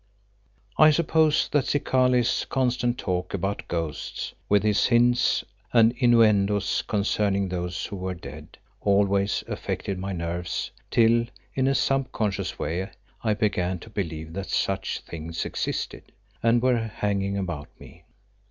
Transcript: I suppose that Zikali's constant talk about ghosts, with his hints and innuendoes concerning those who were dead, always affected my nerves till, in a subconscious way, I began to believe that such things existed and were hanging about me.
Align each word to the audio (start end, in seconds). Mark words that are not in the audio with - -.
I 0.79 0.89
suppose 0.89 1.47
that 1.51 1.67
Zikali's 1.67 2.45
constant 2.49 2.97
talk 2.97 3.35
about 3.35 3.67
ghosts, 3.67 4.33
with 4.49 4.63
his 4.63 4.87
hints 4.87 5.45
and 5.73 5.93
innuendoes 5.95 6.81
concerning 6.87 7.47
those 7.49 7.85
who 7.85 7.97
were 7.97 8.15
dead, 8.15 8.57
always 8.81 9.43
affected 9.47 9.99
my 9.99 10.11
nerves 10.11 10.71
till, 10.89 11.27
in 11.53 11.67
a 11.67 11.75
subconscious 11.75 12.57
way, 12.57 12.89
I 13.23 13.35
began 13.35 13.77
to 13.77 13.91
believe 13.91 14.33
that 14.33 14.47
such 14.49 15.01
things 15.01 15.45
existed 15.45 16.11
and 16.41 16.63
were 16.63 16.77
hanging 16.77 17.37
about 17.37 17.67
me. 17.79 18.05